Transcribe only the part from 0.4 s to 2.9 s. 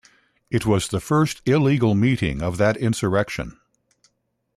It was the first illegal meeting of that